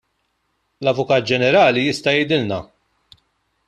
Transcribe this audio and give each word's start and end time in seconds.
L-Avukat 0.85 1.29
Ġenerali 1.33 1.87
jista' 1.91 2.17
jgħidilna. 2.17 2.63